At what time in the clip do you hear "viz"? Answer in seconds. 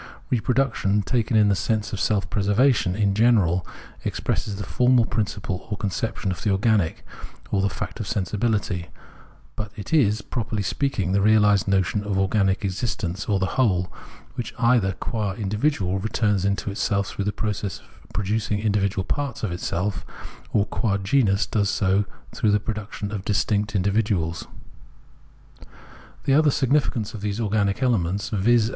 28.29-28.67